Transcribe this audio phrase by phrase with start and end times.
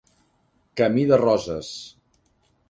[0.81, 1.71] Camí de roses